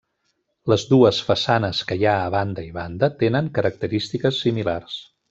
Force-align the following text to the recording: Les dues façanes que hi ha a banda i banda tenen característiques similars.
Les 0.71 0.85
dues 0.93 1.19
façanes 1.27 1.81
que 1.91 1.97
hi 1.99 2.07
ha 2.11 2.15
a 2.23 2.31
banda 2.37 2.65
i 2.71 2.75
banda 2.81 3.11
tenen 3.23 3.51
característiques 3.59 4.41
similars. 4.47 4.99